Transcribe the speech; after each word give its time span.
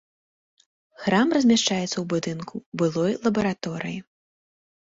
Храм 1.03 1.35
размяшчаецца 1.37 1.91
ў 1.99 2.05
будынку 2.15 2.55
былой 2.83 3.13
лабараторыі. 3.29 3.99